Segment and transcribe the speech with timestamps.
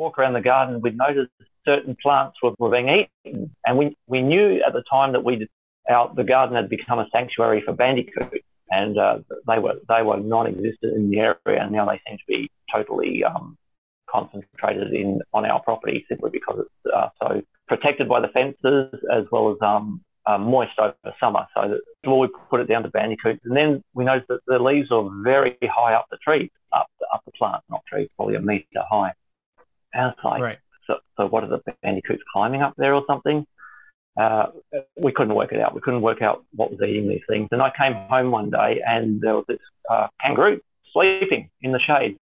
[0.00, 1.30] walk around the garden, we'd noticed
[1.64, 5.46] certain plants were, were being eaten, and we we knew at the time that we
[5.88, 10.18] our the garden had become a sanctuary for bandicoots, and uh, they were they were
[10.18, 13.56] non-existent in the area, and now they seem to be totally um,
[14.10, 19.24] concentrated in on our property simply because it's uh, so protected by the fences as
[19.30, 21.46] well as um, um, moist over summer.
[21.54, 24.58] So that, well, we put it down to bandicoots, and then we noticed that the
[24.58, 28.36] leaves are very high up the tree, up the, up the plant, not trees, probably
[28.36, 29.12] a metre high.
[29.92, 30.58] And it's like, Right.
[30.86, 33.44] so, so what are the bandicoots climbing up there or something?
[34.18, 34.46] Uh,
[34.96, 35.74] we couldn't work it out.
[35.74, 37.48] We couldn't work out what was eating these things.
[37.52, 39.58] And I came home one day and there was this
[39.88, 40.60] uh, kangaroo
[40.92, 42.16] sleeping in the shade.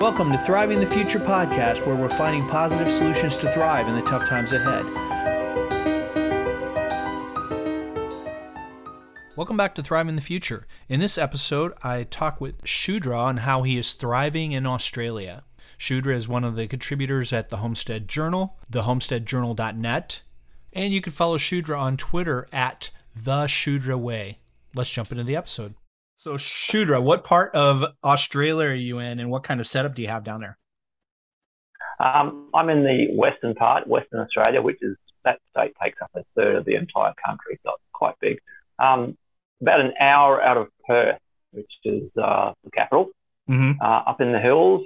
[0.00, 4.02] Welcome to Thriving the Future podcast, where we're finding positive solutions to thrive in the
[4.02, 4.84] tough times ahead.
[9.36, 10.64] Welcome back to Thriving in the Future.
[10.88, 15.42] In this episode, I talk with Shudra on how he is thriving in Australia.
[15.76, 20.20] Shudra is one of the contributors at the Homestead Journal, thehomesteadjournal.net,
[20.72, 24.38] and you can follow Shudra on Twitter at the Shudra Way.
[24.72, 25.74] Let's jump into the episode.
[26.14, 30.02] So, Shudra, what part of Australia are you in, and what kind of setup do
[30.02, 30.58] you have down there?
[31.98, 36.22] Um, I'm in the western part, Western Australia, which is that state takes up a
[36.36, 38.38] third of the entire country, so it's quite big.
[38.78, 39.16] Um,
[39.64, 41.18] about an hour out of Perth,
[41.52, 43.10] which is uh, the capital,
[43.50, 43.72] Mm-hmm.
[43.78, 44.82] uh, up in the hills.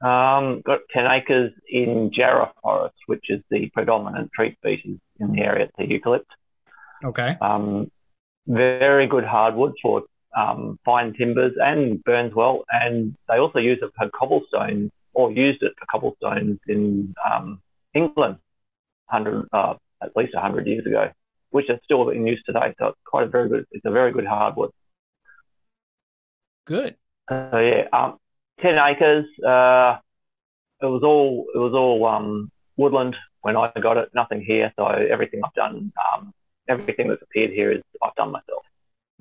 [0.00, 5.40] Um, got 10 acres in Jarrah Forest, which is the predominant tree species in the
[5.40, 6.26] area, the eucalypt.
[7.04, 7.36] Okay.
[7.40, 7.90] Um,
[8.48, 10.02] very good hardwood for
[10.36, 12.64] um, fine timbers and burns well.
[12.68, 17.60] And they also use it for cobblestone or used it for cobblestones in um,
[17.94, 18.36] England
[19.10, 21.10] 100, uh, at least 100 years ago,
[21.54, 22.74] which are still in use today.
[22.80, 24.70] So it's quite a very good, it's a very good hardwood.
[26.66, 26.96] Good.
[27.30, 28.18] So yeah, um,
[28.60, 29.24] 10 acres.
[29.38, 29.98] Uh,
[30.82, 34.72] it was all, it was all um, woodland when I got it, nothing here.
[34.76, 36.34] So everything I've done, um,
[36.68, 38.64] everything that's appeared here is I've done myself.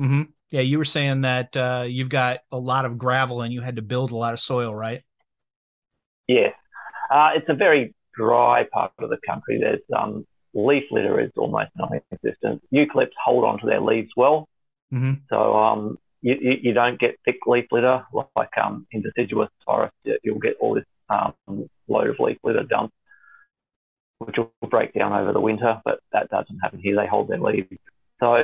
[0.02, 0.24] Mm-hmm.
[0.50, 3.76] Yeah, you were saying that uh, you've got a lot of gravel and you had
[3.76, 5.04] to build a lot of soil, right?
[6.28, 6.56] Yes.
[7.12, 9.60] Uh, it's a very dry part of the country.
[9.60, 12.62] There's um, leaf litter is almost non-existent.
[12.74, 14.48] Eucalypts hold on to their leaves well,
[14.94, 15.14] Mm-hmm.
[15.28, 18.06] so um, you, you, you don't get thick leaf litter
[18.36, 19.98] like um, in deciduous forests.
[20.04, 21.34] You- You'll get all this um,
[21.88, 22.94] load of leaf litter dumped,
[24.20, 26.96] which will break down over the winter, but that doesn't happen here.
[26.96, 27.68] They hold their leaves.
[28.20, 28.38] So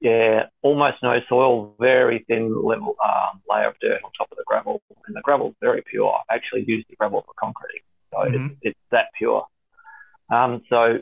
[0.00, 4.44] yeah, almost no soil, very thin level um, layer of dirt on top of the
[4.46, 6.14] gravel, and the gravel's very pure.
[6.28, 7.80] I've actually use the gravel for concreting,
[8.12, 8.50] so Mhm.
[8.50, 9.46] it's, it's that pure.
[10.30, 10.98] Um, so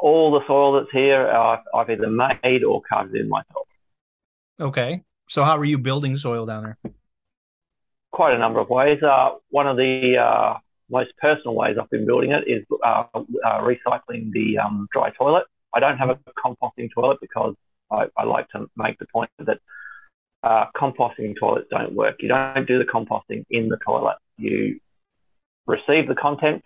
[0.00, 3.66] all the soil that's here, I've, I've either made or carved in myself.
[4.60, 5.02] Okay.
[5.28, 6.78] So how are you building soil down there?
[8.12, 9.02] Quite a number of ways.
[9.02, 10.58] Uh, one of the uh,
[10.90, 15.44] most personal ways I've been building it is uh, uh, recycling the um, dry toilet.
[15.74, 17.54] I don't have a composting toilet because
[17.90, 19.58] I, I like to make the point that
[20.42, 22.16] uh, composting toilets don't work.
[22.20, 24.16] You don't do the composting in the toilet.
[24.38, 24.78] You
[25.66, 26.64] receive the contents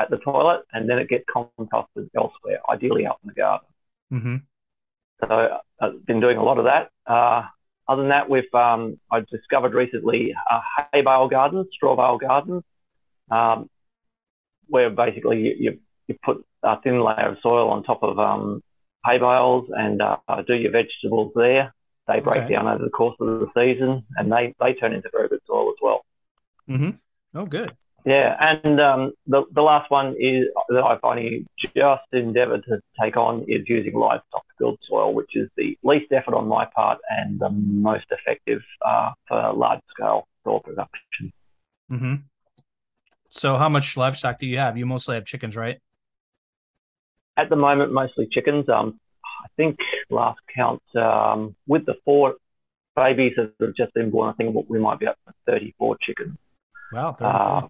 [0.00, 3.68] at the toilet and then it gets composted elsewhere, ideally out in the garden.
[4.12, 4.36] Mm-hmm.
[5.20, 6.90] So I've been doing a lot of that.
[7.06, 7.42] Uh,
[7.88, 10.60] other than that, we've um, I discovered recently uh,
[10.92, 12.62] hay bale gardens, straw bale gardens,
[13.30, 13.68] um,
[14.68, 18.62] where basically you, you, you put a thin layer of soil on top of um,
[19.04, 20.16] hay bales and uh,
[20.46, 21.74] do your vegetables there.
[22.06, 22.54] They break Okay.
[22.54, 25.70] down over the course of the season and they, they turn into very good soil
[25.70, 26.04] as well.
[26.68, 26.90] Mm-hmm.
[27.34, 27.76] Oh, good.
[28.08, 31.44] Yeah, and um, the the last one is that I've only
[31.76, 36.10] just endeavoured to take on is using livestock to build soil, which is the least
[36.10, 41.34] effort on my part and the most effective uh, for large scale soil production.
[41.92, 42.14] Mm-hmm.
[43.28, 44.78] So how much livestock do you have?
[44.78, 45.78] You mostly have chickens, right?
[47.36, 48.70] At the moment, mostly chickens.
[48.70, 48.98] Um,
[49.44, 49.76] I think
[50.08, 52.36] last count um, with the four
[52.96, 56.38] babies that have just been born, I think we might be up to 34 chickens.
[56.90, 57.16] Wow.
[57.20, 57.68] Uh,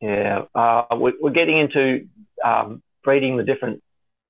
[0.00, 2.08] yeah, uh, we're, we're getting into
[2.44, 3.82] um, breeding the different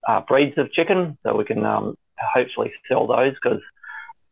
[0.06, 3.32] uh, breeds of chicken, so we can um, hopefully sell those.
[3.34, 3.60] Because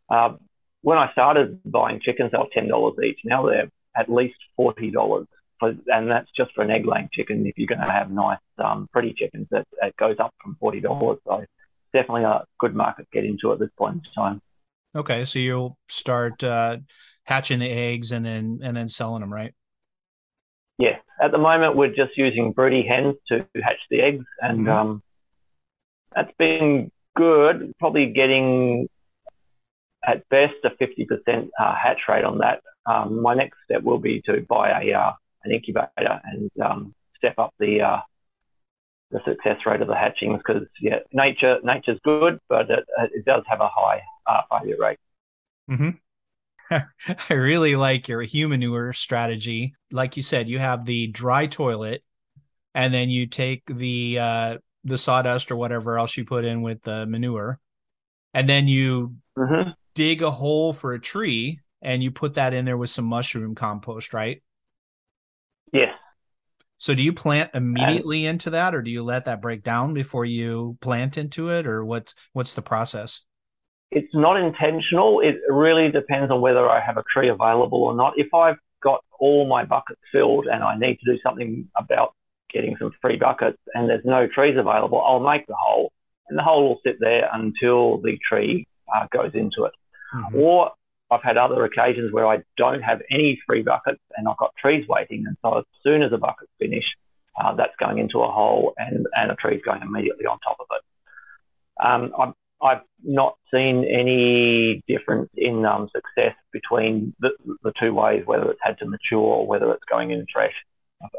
[0.09, 0.37] uh,
[0.81, 3.19] when I started buying chickens, they were ten dollars each.
[3.23, 5.27] Now they're at least forty dollars,
[5.61, 7.45] and that's just for an egg-laying chicken.
[7.45, 10.79] If you're going to have nice, um, pretty chickens, that, that goes up from forty
[10.79, 11.19] dollars.
[11.25, 11.43] So
[11.93, 14.41] definitely a good market to get into at this point in time.
[14.95, 15.25] okay.
[15.25, 16.77] So you'll start uh,
[17.23, 19.53] hatching the eggs and then and then selling them, right?
[20.85, 23.33] Yes, at the moment we're just using broody hens to
[23.67, 24.75] hatch the eggs, and Mhm.
[24.77, 24.89] um,
[26.15, 27.57] that's been good.
[27.81, 28.87] Probably getting
[30.11, 32.59] at best a fifty percent uh, hatch rate on that.
[32.91, 35.13] um, my next step will be to buy a uh,
[35.45, 36.79] an incubator and um,
[37.19, 38.01] step up the uh,
[39.13, 42.83] the success rate of the hatchings because yeah, nature nature's good, but it,
[43.17, 44.01] it does have a high
[44.31, 44.99] uh, failure rate.
[45.71, 45.91] Mm-hmm.
[47.29, 49.75] I really like your humanure strategy.
[49.91, 52.03] Like you said, you have the dry toilet,
[52.73, 56.81] and then you take the uh, the sawdust or whatever else you put in with
[56.83, 57.59] the manure,
[58.33, 59.71] and then you mm-hmm.
[59.93, 63.55] dig a hole for a tree and you put that in there with some mushroom
[63.55, 64.41] compost, right?
[65.73, 65.93] Yes.
[66.77, 70.25] So do you plant immediately into that or do you let that break down before
[70.25, 73.21] you plant into it or what's what's the process?
[73.95, 75.19] It's not intentional.
[75.21, 78.13] It really depends on whether I have a tree available or not.
[78.17, 82.13] If I've got all my buckets filled and I need to do something about
[82.53, 85.91] getting some free buckets and there's no trees available, I'll make the hole
[86.27, 89.73] and the hole will sit there until the tree uh, goes into it.
[90.15, 90.35] Mm-hmm.
[90.37, 90.71] Or
[91.11, 94.85] I've had other occasions where I don't have any free buckets and I've got trees
[94.87, 95.25] waiting.
[95.27, 96.95] And so as soon as a bucket's finished,
[97.41, 100.67] uh, that's going into a hole and, and a tree's going immediately on top of
[100.71, 100.83] it.
[101.85, 107.31] Um, I've, not seen any difference in um, success between the,
[107.63, 110.53] the two ways, whether it's had to mature or whether it's going in trash.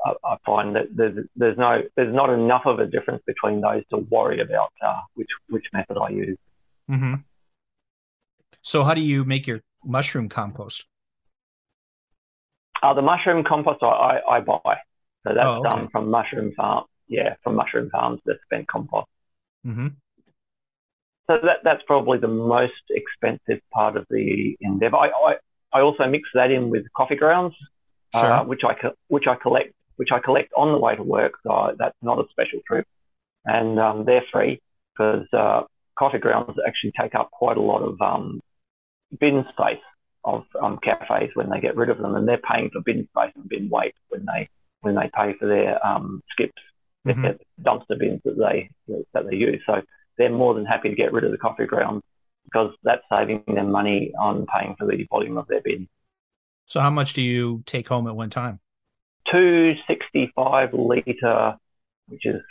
[0.06, 3.82] I, I find that there's, there's no there's not enough of a difference between those
[3.90, 6.38] to worry about uh, which which method I use.
[6.90, 7.14] Mm-hmm.
[8.62, 10.86] So how do you make your mushroom compost?
[12.82, 14.78] Uh, the mushroom compost I, I, I buy.
[15.26, 15.68] So that's oh, okay.
[15.68, 16.84] um, from mushroom farm.
[17.08, 19.08] Yeah, from mushroom farms, the spent compost.
[19.66, 19.88] Mm-hmm.
[21.28, 24.96] So that that's probably the most expensive part of the endeavour.
[24.96, 25.34] I, I,
[25.72, 27.54] I also mix that in with coffee grounds,
[28.12, 28.32] uh, sure.
[28.32, 28.74] uh, which I
[29.08, 31.32] which I collect which I collect on the way to work.
[31.42, 32.86] So that's not a special trip,
[33.46, 34.60] and um, they're free
[34.92, 35.62] because uh,
[35.98, 38.40] coffee grounds actually take up quite a lot of um,
[39.18, 39.82] bin space
[40.24, 43.32] of um, cafes when they get rid of them, and they're paying for bin space
[43.34, 44.48] and bin weight when they
[44.82, 46.62] when they pay for their um, skips,
[47.06, 47.22] mm-hmm.
[47.22, 48.70] their dumpster bins that they
[49.14, 49.62] that they use.
[49.66, 49.80] So
[50.18, 52.02] they're more than happy to get rid of the coffee grounds
[52.44, 55.88] because that's saving them money on paying for the volume of their bin.
[56.66, 58.60] So how much do you take home at one time?
[59.30, 61.56] Two sixty-five liter,
[62.08, 62.42] which is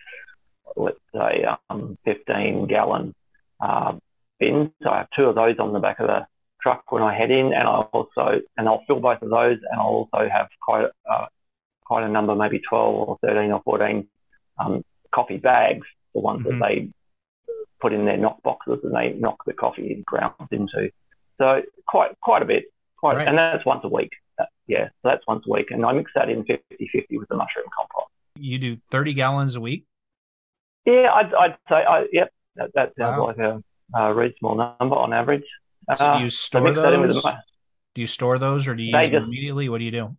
[0.76, 3.14] let's say um, fifteen gallon
[3.62, 3.94] uh,
[4.40, 4.70] bins.
[4.82, 6.26] So I have two of those on the back of the
[6.62, 9.80] truck when I head in, and I also and I'll fill both of those, and
[9.80, 11.26] I'll also have quite uh,
[11.86, 14.08] quite a number, maybe 12 or 13 or 14
[14.58, 14.84] um,
[15.14, 16.60] coffee bags, the ones mm-hmm.
[16.60, 16.90] that they
[17.84, 20.90] put in their knock boxes and they knock the coffee grounds into.
[21.38, 22.64] So quite quite a bit,
[22.98, 23.28] quite, right.
[23.28, 24.12] and that's once a week.
[24.40, 26.60] Uh, yeah, so that's once a week, and I mix that in 50-50
[27.12, 28.12] with the mushroom compost.
[28.40, 29.86] You do 30 gallons a week?
[30.86, 33.28] Yeah, I'd, I'd say, I, yep, that, that sounds wow.
[33.28, 33.64] like a,
[33.96, 35.44] a reasonable number on average.
[35.98, 37.24] So do uh, you store those?
[37.24, 39.70] Do you store those, or do you use just, them immediately?
[39.70, 40.18] What do you do?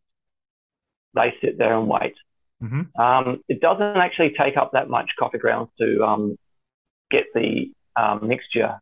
[1.14, 2.14] They sit there and wait.
[2.62, 3.00] Mm-hmm.
[3.00, 6.36] Um, it doesn't actually take up that much coffee grounds to um,
[7.10, 8.80] get the um, mixture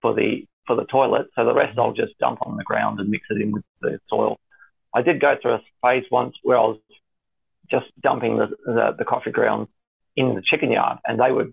[0.00, 1.26] for the for the toilet.
[1.34, 3.98] So the rest I'll just dump on the ground and mix it in with the
[4.08, 4.38] soil.
[4.94, 6.78] I did go through a phase once where I was
[7.70, 9.68] just dumping the, the, the coffee grounds
[10.16, 11.52] in the chicken yard, and they would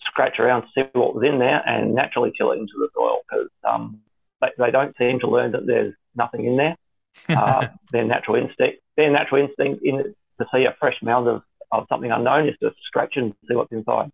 [0.00, 3.18] scratch around to see what was in there and naturally till it into the soil
[3.28, 4.00] because um,
[4.40, 6.76] they, they, don't seem to learn that there's nothing in there.
[7.28, 11.84] Uh, their natural instinct, their natural instinct in to see a fresh mound of, of
[11.90, 14.10] something unknown is to scratch and see what's inside.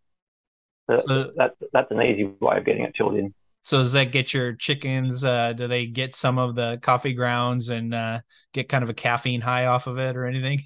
[0.90, 3.34] So, so that's that's an easy way of getting it tilled in.
[3.62, 5.22] So does that get your chickens?
[5.22, 8.20] Uh, do they get some of the coffee grounds and uh,
[8.54, 10.62] get kind of a caffeine high off of it or anything?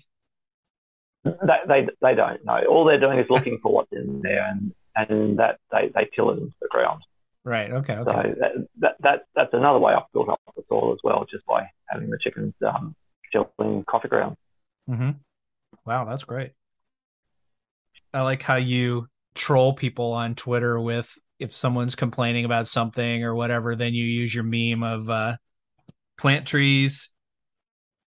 [1.24, 1.32] They,
[1.66, 2.62] they, they don't know.
[2.68, 6.30] All they're doing is looking for what's in there, and and that they, they till
[6.30, 7.02] it into the ground.
[7.44, 7.70] Right.
[7.72, 7.94] Okay.
[7.94, 8.04] okay.
[8.04, 11.44] So that, that, that, that's another way I've built up the soil as well, just
[11.46, 12.94] by having the chickens um,
[13.58, 14.36] in coffee ground.
[14.88, 15.10] Mm-hmm.
[15.84, 16.52] Wow, that's great.
[18.14, 23.34] I like how you troll people on Twitter with if someone's complaining about something or
[23.34, 25.36] whatever, then you use your meme of uh,
[26.16, 27.10] plant trees,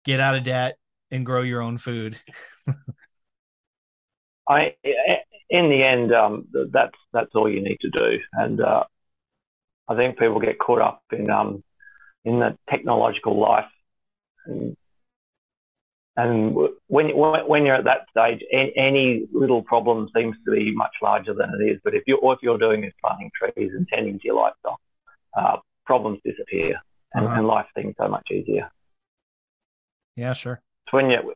[0.05, 0.77] get out of debt,
[1.11, 2.19] and grow your own food.
[4.49, 4.75] I
[5.53, 8.19] in the end, um, that's that's all you need to do.
[8.33, 8.85] And uh,
[9.89, 11.63] I think people get caught up in um,
[12.25, 13.71] in the technological life,
[14.47, 14.77] and,
[16.17, 16.55] and
[16.89, 21.51] when when you're at that stage, any little problem seems to be much larger than
[21.59, 21.81] it is.
[21.83, 24.79] But if you all if you're doing is planting trees and tending to your livestock,
[25.37, 26.81] uh, problems disappear,
[27.15, 27.37] and, uh-huh.
[27.37, 28.71] and life seems so much easier.
[30.17, 30.61] Yeah, sure.
[30.91, 31.35] So when you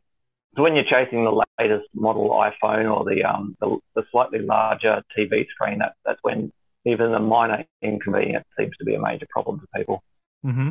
[0.55, 5.01] so when you're chasing the latest model iPhone or the um, the, the slightly larger
[5.17, 6.51] TV screen, that, that's when
[6.85, 10.03] even the minor inconvenience seems to be a major problem for people.
[10.45, 10.69] Mm-hmm.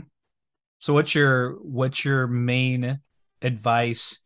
[0.79, 3.01] So what's your what's your main
[3.43, 4.21] advice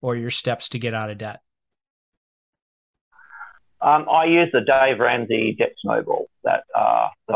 [0.00, 1.40] or your steps to get out of debt?
[3.80, 6.26] Um, I use the Dave Ramsey debt snowball.
[6.42, 7.34] That uh, so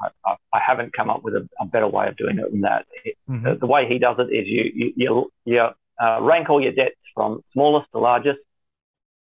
[0.00, 2.62] I, I, I, haven't come up with a, a, better way of doing it than
[2.62, 2.86] that.
[3.28, 3.44] mm-hmm.
[3.44, 5.68] the, the, way he does it is you you you, you
[6.02, 8.40] uh, rank all your debts from smallest to largest.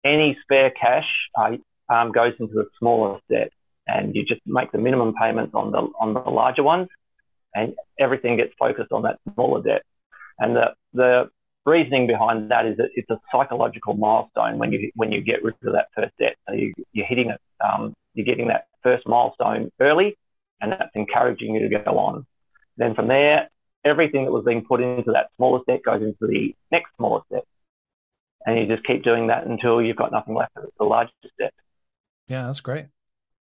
[0.04, 1.08] Any spare cash
[1.40, 1.58] uh,
[1.94, 3.52] um, goes into the smallest debt,
[3.88, 6.90] and you just make the minimum payments on the on the larger ones,
[7.56, 9.84] and everything gets focused on that smaller debt.
[10.42, 11.30] And the the
[11.66, 15.56] reasoning behind that is that it's a psychological milestone when you when you get rid
[15.64, 16.36] of that first debt.
[16.50, 20.18] So you, are hitting it, um, you're getting that first milestone early,
[20.60, 22.26] and that's encouraging you to go on.
[22.78, 23.50] Then from there,
[23.86, 27.46] everything that was being put into that smallest debt goes into the next smallest debt,
[28.46, 31.54] and you just keep doing that until you've got nothing left of the largest debt.
[32.28, 32.88] Yeah, that's great.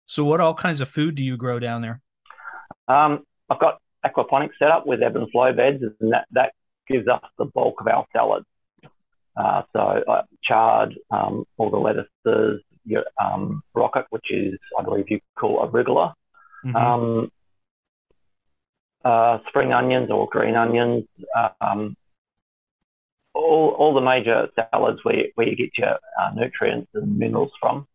[0.07, 2.01] So, what all kinds of food do you grow down there?
[2.89, 6.53] Um, I've got aquaponics set up with ebb and flow beds, and that, that
[6.91, 8.47] gives us the bulk of our salads.
[9.37, 15.05] Uh, so uh, chard, um, all the lettuces, your, um, rocket, which is I believe
[15.09, 16.15] you call arugula,
[16.65, 16.75] mm-hmm.
[16.75, 17.31] um,
[19.05, 21.05] uh, spring onions or green onions,
[21.61, 21.97] um,
[23.35, 27.87] all, all the major salads where, where you get your uh, nutrients and minerals from.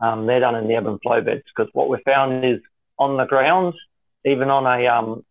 [0.00, 2.60] Um, they're done in the ebb and flow beds because what we found is
[2.98, 3.74] on the ground,
[4.24, 5.24] even on a um,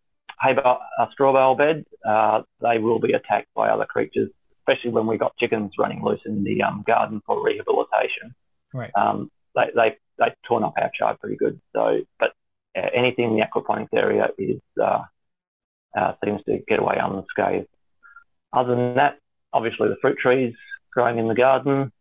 [0.43, 4.29] hay bale, a straw bale bed, uh, they will be attacked by other creatures,
[4.61, 8.35] especially when we got chickens running loose in the um, garden for rehabilitation.
[8.73, 8.91] Right.
[8.95, 11.59] Um, they, they, they torn up our chard pretty good.
[11.73, 12.33] So, but
[12.77, 15.03] uh, anything in the aquaponics area is, uh,
[15.97, 17.67] uh, seems to get away unscathed.
[18.51, 19.19] Other than that,
[19.51, 20.53] obviously the fruit trees
[20.91, 21.91] growing in the garden.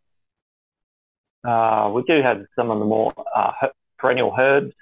[1.46, 3.52] Uh, we do have some of the more uh,
[3.98, 4.72] perennial herbs.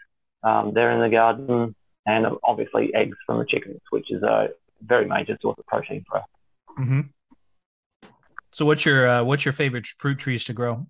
[0.42, 1.74] Um, they're in the garden
[2.06, 4.48] and obviously eggs from the chickens, which is a
[4.82, 6.24] very major source of protein for us.
[6.78, 7.00] Mm-hmm.
[8.52, 10.86] So, what's your uh, what's your favorite fruit trees to grow?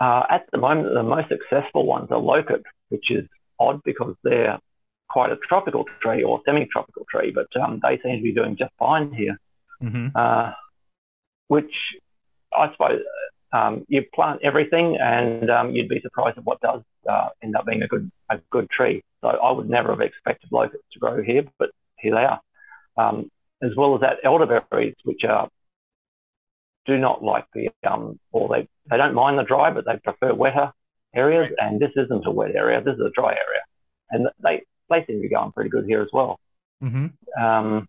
[0.00, 3.26] Uh, at the moment, the most successful ones are loquats, which is
[3.58, 4.58] odd because they're
[5.08, 8.72] quite a tropical tree or semi-tropical tree, but um, they seem to be doing just
[8.78, 9.38] fine here.
[9.82, 10.08] Mm-hmm.
[10.14, 10.52] Uh,
[11.48, 11.72] which
[12.56, 13.00] I suppose
[13.52, 17.66] um, you plant everything, and um, you'd be surprised at what does uh, end up
[17.66, 19.02] being a good a good tree.
[19.20, 22.40] So I would never have expected loquats to grow here, but here they are.
[22.96, 23.30] Um,
[23.62, 25.48] as well as that, elderberries, which are
[26.86, 30.34] do not like the um, or they they don't mind the dry, but they prefer
[30.34, 30.72] wetter
[31.14, 31.52] areas.
[31.58, 33.62] And this isn't a wet area; this is a dry area,
[34.10, 36.38] and they they seem to be going pretty good here as well.
[36.82, 37.42] Mm-hmm.
[37.42, 37.88] Um,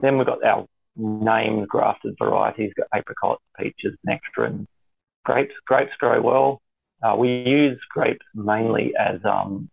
[0.00, 0.66] then we've got our
[0.96, 4.66] named grafted varieties, got apricots, peaches, nectarines,
[5.24, 5.54] grapes.
[5.66, 6.60] Grapes grow well.
[7.02, 9.68] Uh, we use grapes mainly as um,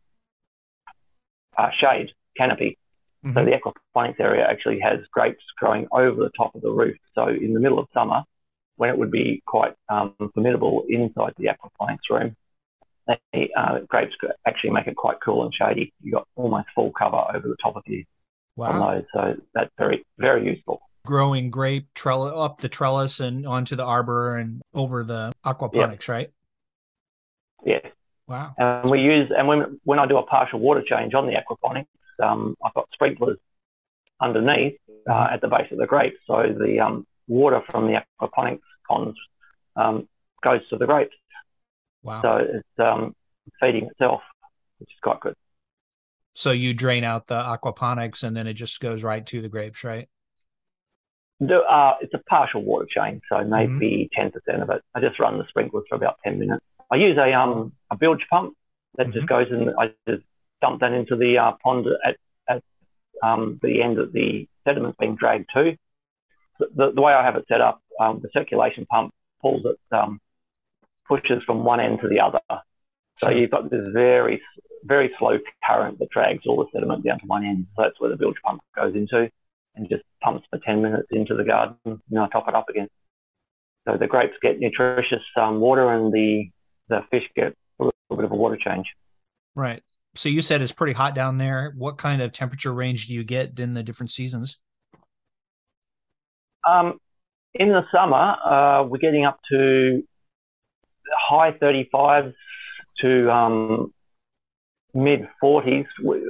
[1.58, 2.78] uh, shade, canopy.
[3.26, 3.38] Mm-hmm.
[3.38, 6.98] So the aquaponics area actually has grapes growing over the top of the roof.
[7.16, 8.24] So in the middle of summer,
[8.76, 12.36] when it would be quite um, formidable inside the aquaponics room,
[13.08, 14.14] they, uh, grapes
[14.46, 15.94] actually make it quite cool and shady.
[16.02, 18.04] You've got almost full cover over the top of you
[18.56, 18.72] wow.
[18.72, 19.06] on those.
[19.14, 24.38] So that's very, very useful growing grape trellis up the trellis and onto the arbor
[24.38, 26.32] and over the aquaponics, right?
[27.66, 27.80] Yeah.
[28.28, 28.54] Wow.
[28.58, 31.88] And we use and when when I do a partial water change on the aquaponics,
[32.24, 33.38] um, I've got sprinklers
[34.22, 34.80] underneath
[35.10, 39.18] uh, at the base of the grapes, so the um, water from the aquaponics ponds
[39.76, 40.08] um,
[40.42, 41.16] goes to the grapes.
[42.04, 42.22] Wow.
[42.22, 43.16] So it's um,
[43.60, 44.22] feeding itself,
[44.80, 45.36] which is quite good.
[46.36, 49.84] So you drain out the aquaponics and then it just goes right to the grapes,
[49.84, 50.10] right?
[51.48, 54.52] The, uh, it's a partial water change, so maybe mm-hmm.
[54.52, 54.82] 10% of it.
[54.96, 56.64] I just run the sprinklers for about 10 minutes.
[56.92, 58.56] I use a um a bilge pump
[58.98, 59.14] that mm-hmm.
[59.14, 59.74] just goes in.
[59.80, 60.24] I just
[60.62, 62.64] dump that into the uh, pond at, at
[63.24, 65.76] um, the end that the sediment's being dragged to.
[66.60, 70.20] The, the, way I have it set up, um, the circulation pump pulls it, um,
[71.08, 72.40] pushes from one end to the other.
[73.18, 74.42] So you've got this very,
[74.84, 77.68] very slow current that drags all the sediment down to one end.
[77.76, 79.30] So that's where the bilge pump goes into
[79.76, 82.88] and just pumps for 10 minutes into the garden and I top it up again.
[83.88, 86.50] So the grapes get nutritious um, water and the,
[86.88, 88.86] the fish get a little bit of a water change.
[89.56, 89.84] Right.
[90.16, 91.74] So you said it's pretty hot down there.
[91.76, 94.60] What kind of temperature range do you get in the different seasons?
[96.68, 97.00] Um,
[97.54, 100.04] in the summer, uh, we're getting up to
[101.30, 102.34] high 35s
[103.00, 103.94] to um,
[104.94, 105.86] mid 40s.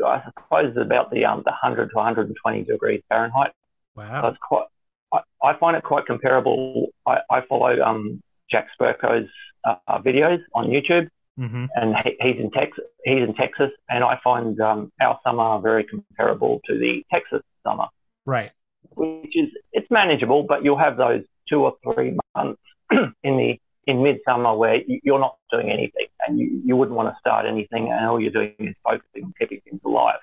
[0.05, 3.51] I suppose it's about the um, the 100 to 120 degrees Fahrenheit.
[3.95, 4.21] Wow.
[4.21, 4.65] So it's quite.
[5.13, 6.88] I, I find it quite comparable.
[7.05, 9.29] I, I follow um, Jack Spirko's
[9.65, 11.07] uh, videos on YouTube,
[11.39, 11.65] mm-hmm.
[11.75, 12.85] and he, he's in Texas.
[13.03, 17.85] He's in Texas, and I find um, our summer very comparable to the Texas summer.
[18.25, 18.51] Right.
[18.95, 24.01] Which is it's manageable, but you'll have those two or three months in the in
[24.01, 28.05] midsummer where you're not doing anything and you, you wouldn't want to start anything and
[28.05, 30.19] all you're doing is focusing on keeping things alive.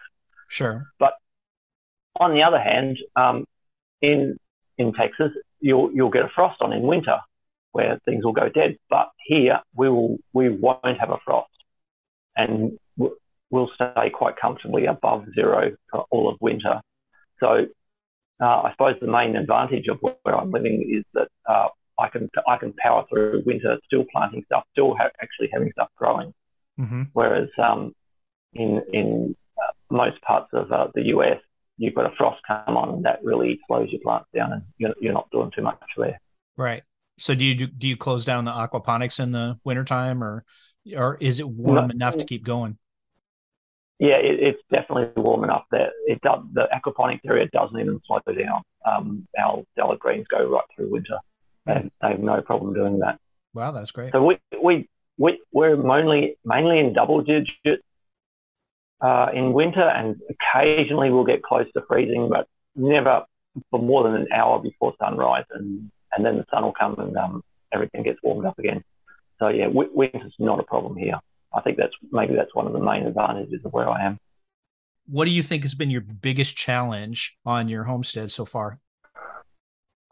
[0.48, 0.86] Sure.
[0.98, 1.12] But
[2.18, 3.44] on the other hand, um,
[4.00, 4.36] in
[4.78, 7.18] in Texas, you'll you'll get a frost on in winter
[7.72, 8.76] where things will go dead.
[8.88, 11.50] But here we will we won't have a frost,
[12.36, 12.78] and
[13.50, 16.80] we'll stay quite comfortably above zero for all of winter.
[17.40, 17.66] So
[18.40, 22.30] uh, I suppose the main advantage of where I'm living is that uh, I can
[22.48, 26.32] I can power through winter, still planting stuff, still ha- actually having stuff growing.
[26.78, 27.02] Mm-hmm.
[27.12, 27.92] Whereas um,
[28.54, 31.38] in in uh, most parts of uh, the US,
[31.80, 34.94] you've got a frost come on, and that really slows your plants down, and you're,
[35.00, 36.20] you're not doing too much there.
[36.56, 36.82] Right.
[37.18, 40.44] So do you do you close down the aquaponics in the wintertime, or
[40.96, 42.78] or is it warm no, enough to keep going?
[43.98, 46.40] Yeah, it, it's definitely warm enough that it does.
[46.52, 48.62] The aquaponics area doesn't even slow down.
[48.86, 51.18] Um, our salad greens go right through winter.
[51.66, 53.18] They, they have no problem doing that.
[53.52, 54.12] Wow, that's great.
[54.12, 57.84] So we we, we we're mainly mainly in double digits
[59.00, 63.24] uh, in winter, and occasionally we'll get close to freezing, but never
[63.70, 67.16] for more than an hour before sunrise, and and then the sun will come and
[67.16, 67.42] um,
[67.72, 68.82] everything gets warmed up again.
[69.38, 71.18] So yeah, winter's not a problem here.
[71.54, 74.18] I think that's maybe that's one of the main advantages of where I am.
[75.06, 78.78] What do you think has been your biggest challenge on your homestead so far?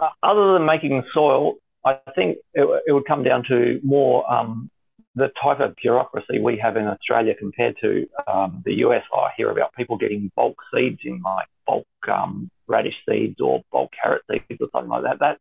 [0.01, 1.55] Uh, other than making the soil,
[1.85, 4.71] I think it, it would come down to more um,
[5.19, 9.03] the type of bureaucracy we have in Australia compared to um, the US.
[9.13, 13.91] I hear about people getting bulk seeds in, like bulk um, radish seeds or bulk
[14.01, 15.19] carrot seeds or something like that.
[15.19, 15.39] That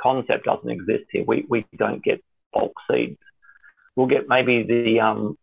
[0.00, 1.24] concept doesn't exist here.
[1.24, 2.22] We, we don't get
[2.52, 3.18] bulk seeds.
[3.94, 5.38] We'll get maybe the um,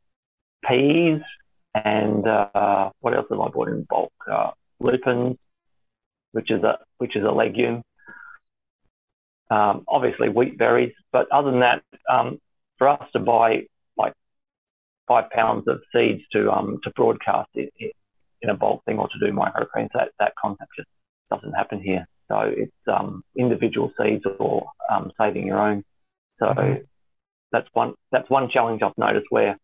[0.67, 1.21] peas
[1.73, 4.11] and uh, what else have I bought in bulk?
[4.29, 5.37] Uh, lupins,
[6.33, 7.83] which is a which is a legume.
[9.49, 12.39] Um, obviously wheat berries, but other than that, um,
[12.77, 13.67] for us to buy
[15.07, 17.93] five pounds of seeds to um, to broadcast it, it,
[18.41, 20.89] in a bulk thing or to do microgreens, that that concept just
[21.31, 22.05] doesn't happen here.
[22.29, 25.83] So it's um, individual seeds or um, saving your own.
[26.39, 26.83] So mm-hmm.
[27.51, 29.57] that's one that's one challenge I've noticed where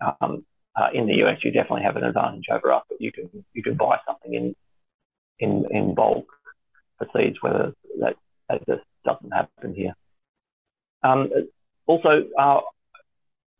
[0.00, 0.44] um,
[0.76, 3.62] uh, in the US you definitely have an advantage over us, but you can you
[3.62, 4.54] can buy something in
[5.38, 6.26] in in bulk
[6.98, 8.16] for seeds, whether that
[8.48, 9.94] that just doesn't happen here.
[11.02, 11.30] Um,
[11.86, 12.60] also, uh,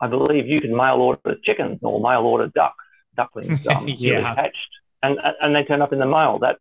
[0.00, 2.84] I believe you can mail order chickens or mail order ducks,
[3.16, 4.34] ducklings, um, yeah.
[4.34, 4.56] hatched,
[5.02, 6.38] and and they turn up in the mail.
[6.40, 6.58] That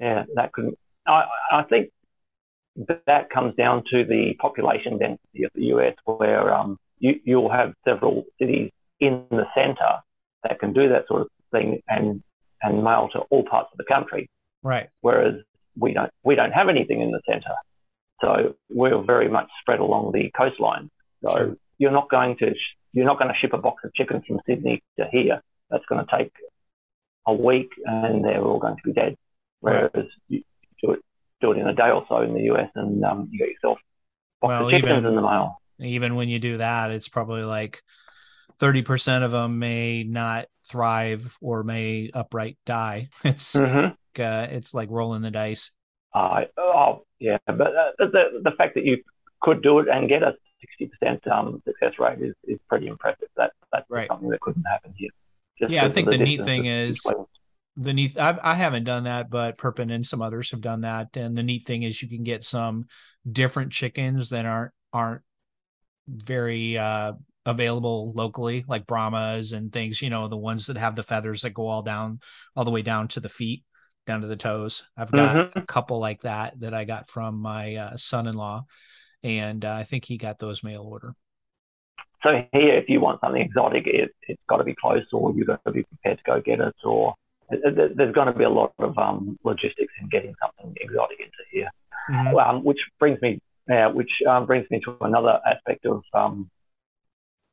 [0.00, 0.74] yeah, that could.
[1.06, 1.90] I I think
[3.06, 7.74] that comes down to the population density of the US, where um, you you'll have
[7.84, 9.98] several cities in the centre
[10.42, 12.22] that can do that sort of thing and
[12.62, 14.28] and mail to all parts of the country.
[14.62, 14.88] Right.
[15.00, 15.34] Whereas
[15.76, 17.54] we don't we don't have anything in the centre.
[18.22, 20.90] So we're very much spread along the coastline.
[21.24, 21.56] So sure.
[21.82, 22.54] You're not going to
[22.92, 25.42] you're not going to ship a box of chickens from Sydney to here.
[25.68, 26.32] That's going to take
[27.26, 29.16] a week, and they're all going to be dead.
[29.60, 30.06] Whereas right.
[30.28, 30.42] you
[30.80, 31.00] do it
[31.40, 33.78] do it in a day or so in the US, and um, you get yourself
[34.40, 35.56] box well, of chickens even, in the mail.
[35.80, 37.82] Even when you do that, it's probably like
[38.60, 43.08] thirty percent of them may not thrive or may upright die.
[43.24, 44.22] It's mm-hmm.
[44.22, 45.72] uh, it's like rolling the dice.
[46.14, 49.02] Uh, oh yeah, but uh, the the fact that you
[49.40, 53.28] could do it and get a sixty percent um, success rate is, is pretty impressive.
[53.36, 54.08] That that's right.
[54.08, 55.10] something that couldn't happen here.
[55.68, 57.06] yeah, I think the, the neat thing is
[57.76, 58.18] the neat.
[58.18, 61.16] I've, I haven't done that, but Perpin and some others have done that.
[61.16, 62.86] And the neat thing is you can get some
[63.30, 65.22] different chickens that aren't aren't
[66.08, 67.12] very uh,
[67.46, 70.00] available locally, like Brahmas and things.
[70.00, 72.20] You know, the ones that have the feathers that go all down
[72.56, 73.64] all the way down to the feet
[74.06, 74.82] down to the toes.
[74.96, 75.58] I've got mm-hmm.
[75.58, 78.64] a couple like that that I got from my uh, son-in-law,
[79.22, 81.14] and uh, I think he got those mail order.
[82.22, 85.48] So here, if you want something exotic, it, has got to be close, or you've
[85.48, 87.14] got to be prepared to go get it, or
[87.50, 91.70] there's going to be a lot of um, logistics in getting something exotic into here.
[92.10, 92.36] Mm-hmm.
[92.36, 96.50] Um, which brings me, uh, which um, brings me to another aspect of um,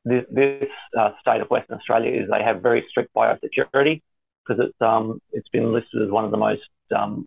[0.04, 0.66] this, this
[0.98, 4.00] uh, state of Western Australia is they have very strict biosecurity
[4.46, 6.62] because it's um, it's been listed as one of the most
[6.96, 7.26] um,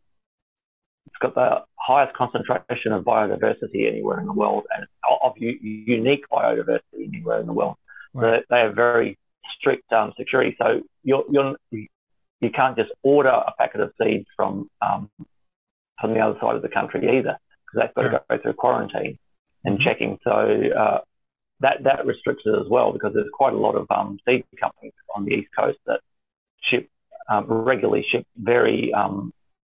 [1.05, 4.85] it's got the highest concentration of biodiversity anywhere in the world and
[5.21, 7.75] of unique biodiversity anywhere in the world.
[8.13, 8.39] Right.
[8.39, 9.17] So they have very
[9.57, 10.55] strict um, security.
[10.57, 15.09] So you're, you're, you can't just order a packet of seeds from um,
[15.99, 19.17] from the other side of the country either because they've got to go through quarantine
[19.63, 19.83] and mm-hmm.
[19.83, 20.19] checking.
[20.23, 20.99] So uh,
[21.61, 24.93] that that restricts it as well because there's quite a lot of um, seed companies
[25.15, 26.01] on the east coast that
[26.61, 26.89] ship
[27.29, 29.31] um, regularly ship very um,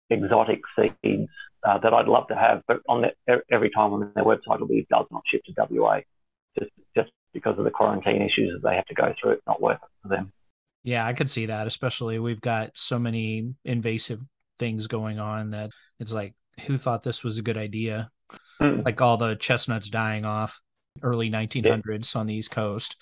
[0.10, 1.30] exotic seeds
[1.68, 4.68] uh, that I'd love to have, but on the, every time on their website it'll
[4.68, 6.00] be does not ship to WA,
[6.58, 9.32] just just because of the quarantine issues that they have to go through.
[9.32, 10.32] It's not worth it for them.
[10.84, 11.68] Yeah, I could see that.
[11.68, 14.22] Especially we've got so many invasive
[14.58, 16.34] things going on that it's like,
[16.66, 18.10] who thought this was a good idea?
[18.62, 18.86] Mm.
[18.86, 20.60] Like all the chestnuts dying off
[21.02, 22.20] early 1900s yeah.
[22.20, 22.96] on the East Coast,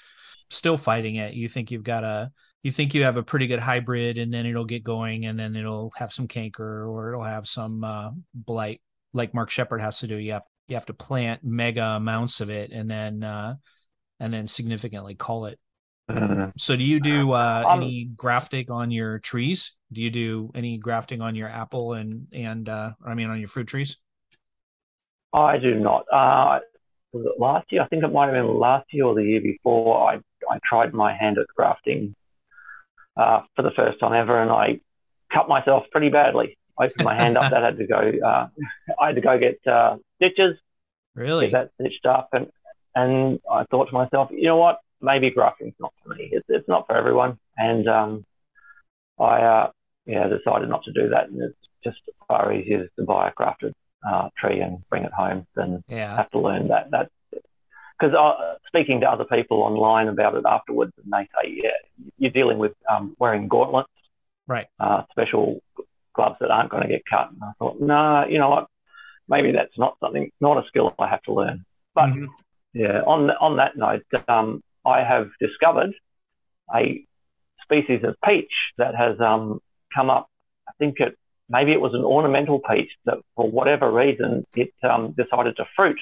[0.50, 1.34] still fighting it.
[1.34, 2.32] You think you've got a
[2.64, 5.56] you think you have a pretty good hybrid and then it'll get going and then
[5.56, 8.82] it'll have some canker or it'll have some uh, blight
[9.14, 10.16] like Mark Shepard has to do.
[10.16, 13.56] You have you have to plant mega amounts of it and then uh,
[14.20, 15.60] and then significantly call it.
[16.10, 16.50] Mm-hmm.
[16.58, 19.76] So do you do uh, um, any grafting on your trees?
[19.92, 23.50] Do you do any grafting on your apple and and uh, I mean on your
[23.50, 23.98] fruit trees?
[25.34, 26.06] I do not.
[26.12, 26.60] Uh,
[27.12, 27.82] was it last year?
[27.82, 30.10] I think it might have been last year or the year before.
[30.10, 30.16] I
[30.50, 32.16] I tried my hand at grafting
[33.18, 34.80] uh, for the first time ever, and I
[35.34, 36.58] cut myself pretty badly.
[36.80, 37.52] I opened my hand up.
[37.52, 38.12] That had to go.
[38.26, 38.48] Uh,
[39.02, 40.58] I had to go get uh, stitches.
[41.16, 41.50] Really?
[41.50, 42.48] Get that stitched up, and
[42.96, 44.80] and I thought to myself, you know what?
[45.02, 46.30] Maybe grafting's not for me.
[46.32, 47.40] It's it's not for everyone.
[47.58, 48.26] And um,
[49.20, 49.72] I uh,
[50.06, 53.74] yeah decided not to do that, and it's just far easier to buy a grafted
[54.08, 56.16] uh, tree and bring it home than yeah.
[56.16, 57.10] have to learn that that
[58.00, 62.32] because uh, speaking to other people online about it afterwards, and they say, yeah, you're
[62.32, 63.90] dealing with um, wearing gauntlets,
[64.48, 64.68] right?
[64.80, 65.62] Uh, special
[66.14, 67.32] gloves that aren't going to get cut.
[67.32, 68.68] And I thought, no, nah, you know what?
[69.28, 71.66] Maybe that's not something, not a skill I have to learn.
[71.94, 72.26] But mm-hmm.
[72.74, 75.94] yeah, on on that note, um, I have discovered
[76.74, 77.04] a
[77.64, 79.60] species of peach that has um,
[79.94, 80.30] come up.
[80.68, 81.18] I think it
[81.50, 86.00] maybe it was an ornamental peach that, for whatever reason, it um, decided to fruit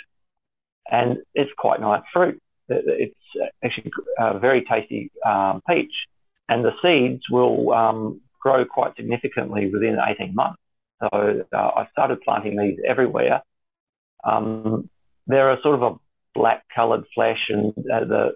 [0.91, 2.41] and it's quite nice fruit.
[2.67, 3.15] It's
[3.63, 5.93] actually a very tasty um, peach,
[6.50, 10.60] and the seeds will um, grow quite significantly within 18 months.
[11.02, 13.41] So uh, I started planting these everywhere.
[14.24, 14.89] Um,
[15.28, 15.95] they're a sort of a
[16.34, 18.32] black coloured flesh, and uh, the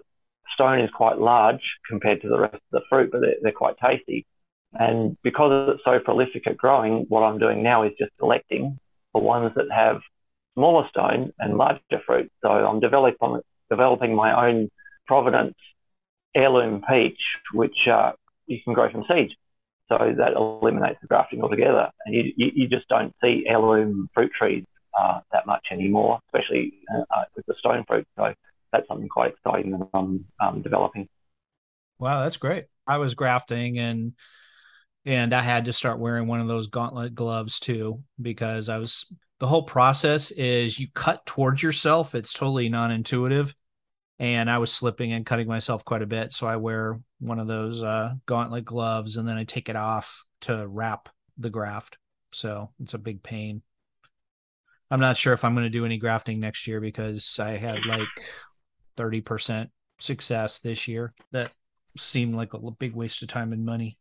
[0.54, 3.76] stone is quite large compared to the rest of the fruit, but they're, they're quite
[3.78, 4.26] tasty.
[4.72, 8.78] And because it's so prolific at growing, what I'm doing now is just selecting
[9.14, 10.00] the ones that have
[10.60, 12.30] smaller stone and larger fruit.
[12.42, 14.68] So I'm developing developing my own
[15.06, 15.56] Providence
[16.34, 17.18] heirloom peach,
[17.52, 18.12] which uh,
[18.46, 19.32] you can grow from seeds.
[19.88, 24.30] So that eliminates the grafting altogether, and you, you, you just don't see heirloom fruit
[24.38, 24.64] trees
[24.96, 28.06] uh, that much anymore, especially uh, uh with the stone fruit.
[28.16, 28.32] So
[28.72, 31.08] that's something quite exciting that I'm um, developing.
[31.98, 32.66] Wow, that's great.
[32.86, 34.12] I was grafting and
[35.04, 39.12] and I had to start wearing one of those gauntlet gloves too because I was
[39.40, 42.14] the whole process is you cut towards yourself.
[42.14, 43.54] It's totally non-intuitive.
[44.18, 46.32] And I was slipping and cutting myself quite a bit.
[46.32, 50.26] So I wear one of those uh, gauntlet gloves and then I take it off
[50.42, 51.96] to wrap the graft.
[52.32, 53.62] So it's a big pain.
[54.90, 57.78] I'm not sure if I'm going to do any grafting next year because I had
[57.88, 58.08] like
[58.98, 61.14] 30% success this year.
[61.32, 61.50] That
[61.96, 63.96] seemed like a big waste of time and money.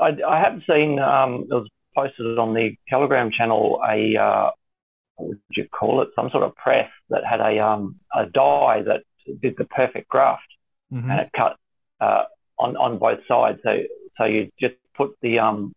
[0.00, 4.50] I, I have seen um, it was posted on the Telegram channel a uh,
[5.18, 6.08] what would you call it?
[6.16, 9.02] Some sort of press that had a um, a die that
[9.42, 10.48] did the perfect graft,
[10.92, 11.10] mm-hmm.
[11.10, 11.56] and it cut
[12.00, 12.24] uh,
[12.58, 13.58] on on both sides.
[13.62, 13.78] So
[14.16, 15.72] so you just put the um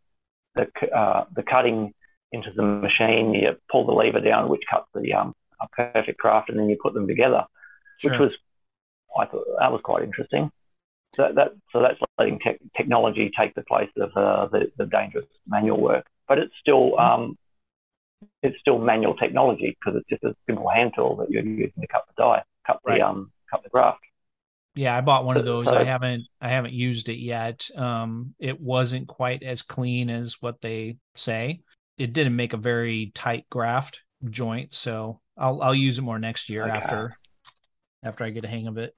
[0.55, 1.93] the uh, the cutting
[2.31, 3.33] into the machine.
[3.33, 6.77] You pull the lever down, which cuts the um a perfect graft, and then you
[6.81, 7.43] put them together,
[7.97, 8.11] sure.
[8.11, 8.31] which was
[9.17, 10.51] I thought that was quite interesting.
[11.15, 15.25] So that so that's letting te- technology take the place of uh, the the dangerous
[15.47, 17.21] manual work, but it's still mm-hmm.
[17.21, 17.37] um
[18.43, 21.87] it's still manual technology because it's just a simple hand tool that you're using to
[21.87, 23.01] cut the die, cut the right.
[23.01, 23.99] um, cut the graft.
[24.73, 25.67] Yeah, I bought one of those.
[25.67, 27.67] So, I haven't I haven't used it yet.
[27.75, 31.61] Um, it wasn't quite as clean as what they say.
[31.97, 36.49] It didn't make a very tight graft joint, so I'll I'll use it more next
[36.49, 36.71] year okay.
[36.71, 37.17] after
[38.03, 38.95] after I get a hang of it.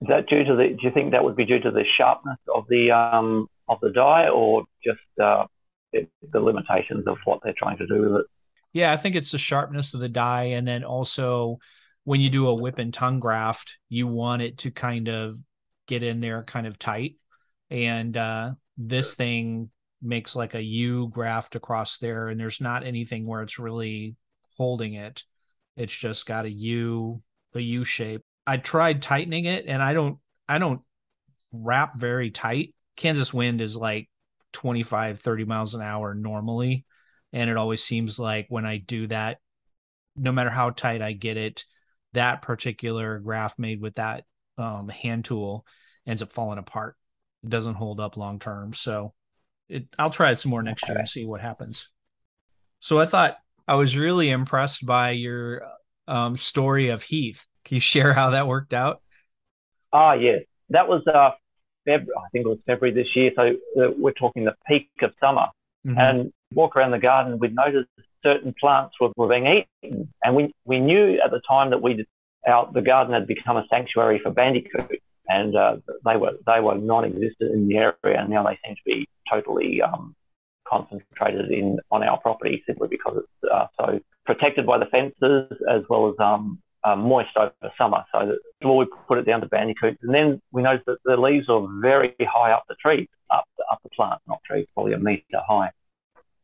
[0.00, 0.68] Is that due to the?
[0.68, 3.90] Do you think that would be due to the sharpness of the um of the
[3.90, 5.46] die, or just uh,
[5.92, 8.26] it, the limitations of what they're trying to do with it?
[8.72, 11.58] Yeah, I think it's the sharpness of the die, and then also
[12.04, 15.36] when you do a whip and tongue graft, you want it to kind of
[15.86, 17.16] get in there kind of tight.
[17.70, 23.26] And uh, this thing makes like a U graft across there, and there's not anything
[23.26, 24.16] where it's really
[24.56, 25.24] holding it.
[25.76, 27.22] It's just got a U,
[27.54, 28.22] a U shape.
[28.46, 30.80] I tried tightening it, and I don't, I don't
[31.52, 32.74] wrap very tight.
[32.96, 34.08] Kansas wind is like
[34.52, 36.84] 25, 30 miles an hour normally.
[37.32, 39.38] And it always seems like when I do that,
[40.16, 41.64] no matter how tight I get it,
[42.14, 44.24] that particular graph made with that
[44.56, 45.64] um, hand tool
[46.06, 46.96] ends up falling apart.
[47.44, 48.72] It doesn't hold up long term.
[48.72, 49.12] So
[49.68, 51.88] it, I'll try it some more next year and see what happens.
[52.80, 53.36] So I thought
[53.66, 55.62] I was really impressed by your
[56.06, 57.46] um, story of Heath.
[57.64, 59.02] Can you share how that worked out?
[59.92, 61.30] Ah, yes, that was uh,
[61.86, 63.30] Feb- I think it was February this year.
[63.36, 63.42] So
[63.82, 65.46] uh, we're talking the peak of summer,
[65.86, 65.98] mm-hmm.
[65.98, 67.88] and walk around the garden, we'd noticed
[68.22, 72.04] certain plants were, were being eaten, and we we knew at the time that we
[72.46, 76.76] our the garden had become a sanctuary for bandicoots, and uh, they were they were
[76.76, 80.14] non-existent in the area, and now they seem to be totally um,
[80.66, 85.82] concentrated in on our property simply because it's uh, so protected by the fences as
[85.88, 88.04] well as um, uh, moist over summer.
[88.12, 91.16] So that, well, we put it down to bandicoots, and then we noticed that the
[91.16, 94.92] leaves are very high up the tree, up the, up the plant, not trees, probably
[94.92, 95.70] a metre high.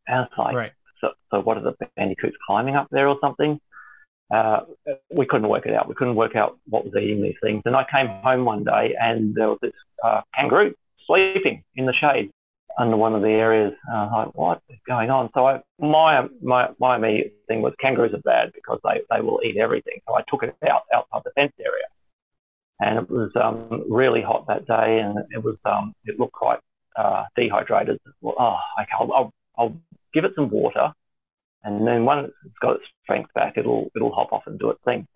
[0.06, 0.72] And it's like, right.
[1.00, 3.60] so, so what are the bandicoots climbing up there or something?
[4.32, 4.60] Uh,
[5.10, 5.88] we couldn't work it out.
[5.88, 7.62] We couldn't work out what was eating these things.
[7.66, 10.74] And I came home one day and there was this uh, kangaroo
[11.06, 12.30] sleeping in the shade
[12.78, 13.72] under one of the areas.
[13.92, 15.30] Uh, like, what is going on?
[15.34, 19.40] So I, my my my immediate thing was kangaroos are bad because they, they will
[19.44, 20.00] eat everything.
[20.08, 21.84] So I took it out outside the fence area,
[22.80, 26.60] and it was um, really hot that day, and it was um, it looked quite
[26.96, 27.98] uh, dehydrated.
[28.20, 29.76] Well, oh, okay, I'll, I'll, I'll
[30.12, 30.92] give it some water,
[31.62, 34.80] and then once it's got its strength back, it'll it'll hop off and do its
[34.84, 35.06] thing.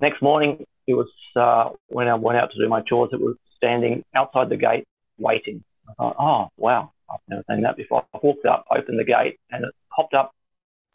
[0.00, 3.10] Next morning, it was uh, when I went out to do my chores.
[3.12, 4.84] It was standing outside the gate
[5.18, 8.04] waiting I thought, oh, wow, I've never seen that before.
[8.14, 10.32] I walked up, opened the gate, and it popped up,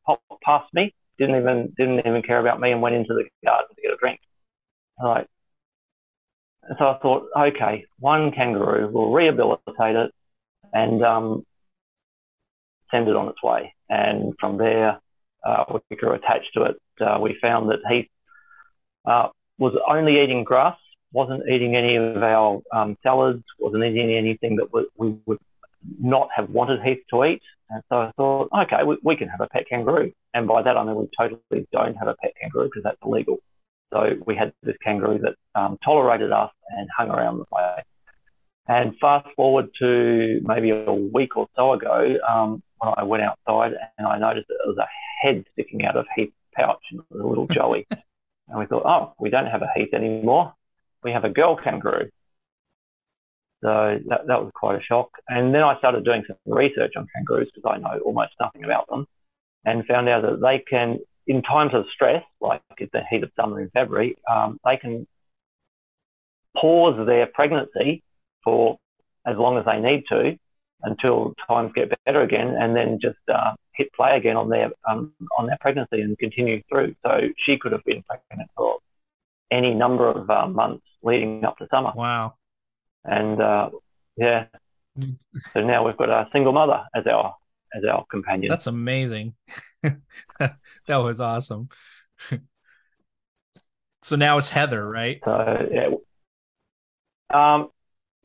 [0.05, 3.75] popped past me, didn't even didn't even care about me, and went into the garden
[3.75, 4.19] to get a drink.
[5.01, 5.27] Like,
[6.79, 10.11] so I thought, okay, one kangaroo will rehabilitate it
[10.73, 11.45] and um,
[12.95, 13.73] send it on its way.
[13.89, 14.99] And from there,
[15.45, 16.75] uh, we grew attached to it.
[16.99, 18.10] Uh, we found that he
[19.05, 19.27] uh,
[19.58, 20.77] was only eating grass
[21.15, 25.39] wasn't eating any of our um, salads, wasn't eating anything that we, we, would
[25.97, 27.41] not have wanted Heath to eat.
[27.69, 30.12] And so I thought, okay, we, we, can have a pet kangaroo.
[30.34, 33.38] And by that, I mean we totally don't have a pet kangaroo because that's illegal.
[33.93, 37.86] So we had this kangaroo that um, tolerated us and hung around the place.
[38.67, 43.73] And fast forward to maybe a week or so ago, um, when I went outside
[43.97, 44.88] and I noticed that there was a
[45.25, 47.88] head sticking out of Heath's pouch, and it was a little Joey.
[47.91, 50.53] and we thought, oh, we don't have a Heath anymore
[51.05, 52.09] we have a girl kangaroo.
[53.63, 55.11] So that, that was quite a shock.
[55.29, 58.89] And then I started doing some research on kangaroos because I know almost nothing about
[58.89, 59.05] them
[59.63, 63.31] and found out that they can, in times of stress, like at the heat of
[63.39, 65.07] summer in February, um, they can
[66.57, 68.03] pause their pregnancy
[68.43, 68.77] for
[69.25, 70.38] as long as they need to
[70.83, 75.13] until times get better again and then just uh, hit play again on their um,
[75.38, 76.95] on their pregnancy and continue through.
[77.03, 78.77] So she could have been pregnant for
[79.51, 81.91] any number of uh, months leading up to summer.
[81.95, 82.35] Wow.
[83.03, 83.69] And uh,
[84.17, 84.45] yeah,
[85.53, 87.35] so now we've got a single mother as our
[87.73, 88.49] as our companion.
[88.49, 89.35] That's amazing.
[90.39, 90.57] that
[90.88, 91.69] was awesome.
[94.01, 95.19] so now it's Heather, right?
[95.23, 95.89] So yeah.
[97.33, 97.69] Um,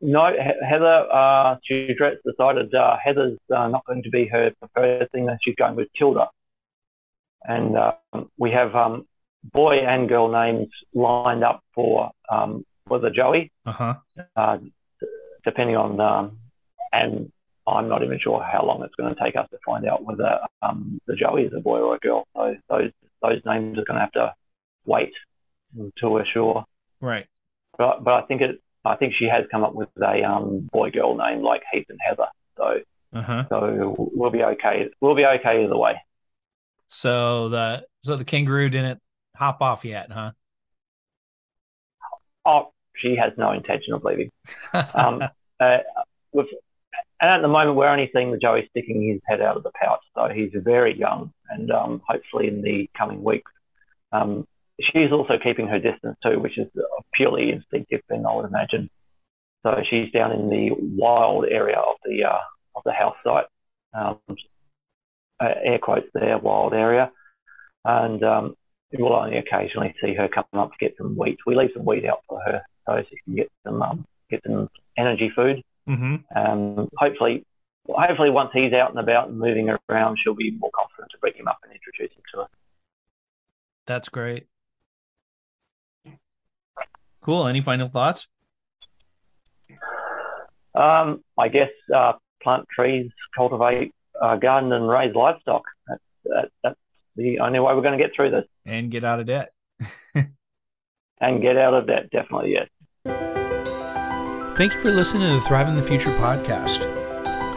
[0.00, 0.30] no,
[0.68, 1.06] Heather.
[1.12, 1.94] Uh, she
[2.26, 5.26] decided uh, Heather's uh, not going to be her preferred thing.
[5.26, 6.28] That she's going with Tilda,
[7.44, 9.06] and um, we have um,
[9.52, 13.52] boy and girl names lined up for um, for the Joey.
[13.66, 13.94] Uh-huh.
[14.36, 14.58] Uh,
[15.44, 16.38] depending on um,
[16.92, 17.30] and
[17.66, 20.40] I'm not even sure how long it's going to take us to find out whether
[20.62, 22.26] um, the Joey is a boy or a girl.
[22.34, 22.90] So those
[23.22, 24.34] those names are going to have to
[24.84, 25.12] wait
[25.78, 26.64] until we're sure.
[27.00, 27.26] Right.
[27.78, 30.90] But but I think it I think she has come up with a um, boy
[30.90, 32.28] girl name like Heath and Heather.
[32.56, 32.80] So
[33.12, 33.44] uh-huh.
[33.48, 34.88] so we'll be okay.
[35.00, 36.00] We'll be okay either way.
[36.88, 39.00] So the so the kangaroo didn't
[39.36, 40.32] hop off yet, huh?
[42.44, 44.30] Oh, she has no intention of leaving.
[44.94, 45.22] um,
[45.60, 45.78] uh,
[46.32, 46.46] with,
[47.20, 49.70] and at the moment, we're only seeing the Joey sticking his head out of the
[49.70, 53.52] pouch, so he's very young, and um, hopefully in the coming weeks,
[54.12, 54.46] um,
[54.80, 58.90] she's also keeping her distance too, which is a purely instinctive, thing, I would imagine.
[59.62, 62.38] So she's down in the wild area of the uh,
[62.74, 63.46] of the house site,
[63.92, 64.18] um,
[65.38, 67.10] uh, air quotes there, wild area,
[67.84, 68.54] and um,
[68.92, 71.38] we'll only occasionally see her come up to get some wheat.
[71.46, 74.68] We leave some wheat out for her so she can get some um, get some
[74.96, 75.62] energy food.
[75.88, 76.38] Mm-hmm.
[76.38, 77.44] Um, hopefully,
[77.86, 81.34] hopefully once he's out and about and moving around, she'll be more confident to bring
[81.34, 82.46] him up and introduce him to her.
[83.86, 84.46] That's great.
[87.22, 87.46] Cool.
[87.46, 88.28] Any final thoughts?
[90.74, 95.62] Um, I guess uh, plant trees, cultivate, uh, garden, and raise livestock.
[95.88, 96.78] That's, that, that's
[97.16, 98.44] the only way we're going to get through this.
[98.64, 99.52] And get out of debt.
[100.14, 102.68] and get out of debt, definitely, yes.
[104.56, 106.86] Thank you for listening to the Thriving the Future podcast.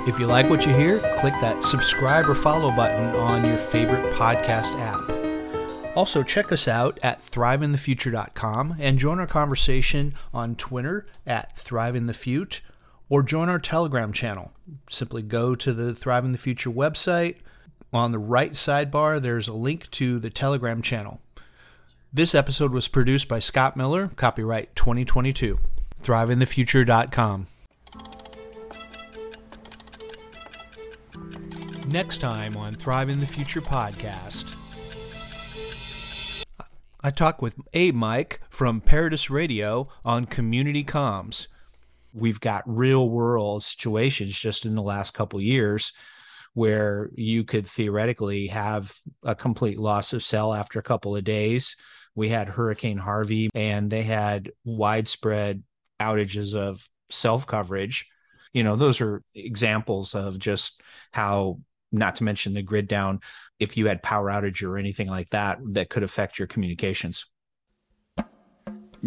[0.07, 4.13] If you like what you hear, click that subscribe or follow button on your favorite
[4.13, 5.22] podcast app.
[5.95, 12.61] Also, check us out at thrivingthefuture.com and join our conversation on Twitter at thriveinthefute
[13.09, 14.51] or join our Telegram channel.
[14.89, 17.35] Simply go to the Thriving the Future website.
[17.91, 21.21] On the right sidebar, there's a link to the Telegram channel.
[22.11, 25.59] This episode was produced by Scott Miller, copyright 2022.
[26.01, 27.47] ThrivingTheFuture.com.
[31.89, 34.55] Next time on Thriving the Future podcast.
[37.05, 37.91] I talk with A.
[37.91, 41.47] Mike from Paradis Radio on Community Comms.
[42.13, 45.91] We've got real world situations just in the last couple years
[46.53, 51.75] where you could theoretically have a complete loss of cell after a couple of days.
[52.15, 55.63] We had Hurricane Harvey and they had widespread
[55.99, 58.07] outages of self coverage.
[58.53, 61.59] You know, those are examples of just how
[61.93, 63.19] not to mention the grid down
[63.59, 67.25] if you had power outage or anything like that that could affect your communications.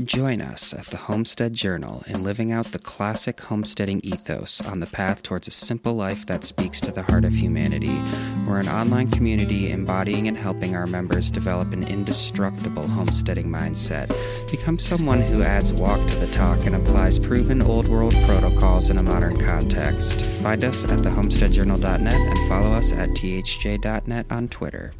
[0.04, 4.86] Join us at the Homestead Journal in living out the classic homesteading ethos on the
[4.86, 7.98] path towards a simple life that speaks to the heart of humanity.
[8.46, 14.14] We're an online community embodying and helping our members develop an indestructible homesteading mindset.
[14.50, 18.98] Become someone who adds walk to the talk and applies proven old world protocols in
[18.98, 20.20] a modern context.
[20.42, 24.92] Find us at thehomesteadjournal.net and follow us at thjdotnet on Twitter.